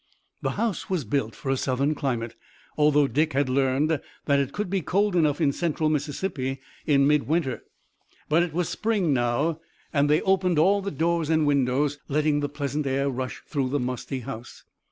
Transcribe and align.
The 0.41 0.53
house 0.57 0.89
was 0.89 1.05
built 1.05 1.35
for 1.35 1.51
a 1.51 1.55
Southern 1.57 1.93
climate, 1.93 2.33
although 2.75 3.07
Dick 3.07 3.33
had 3.33 3.47
learned 3.49 4.01
that 4.25 4.39
it 4.39 4.51
could 4.51 4.67
be 4.67 4.81
cold 4.81 5.15
enough 5.15 5.39
in 5.39 5.51
Central 5.51 5.89
Mississippi 5.91 6.59
in 6.87 7.05
midwinter. 7.05 7.61
But 8.27 8.41
it 8.41 8.51
was 8.51 8.67
spring 8.67 9.13
now 9.13 9.59
and 9.93 10.09
they 10.09 10.21
opened 10.23 10.57
all 10.57 10.81
the 10.81 10.89
doors 10.89 11.29
and 11.29 11.45
windows, 11.45 11.99
letting 12.07 12.39
the 12.39 12.49
pleasant 12.49 12.87
air 12.87 13.11
rush 13.11 13.43
through 13.45 13.69
the 13.69 13.79
musty 13.79 14.21
house. 14.21 14.63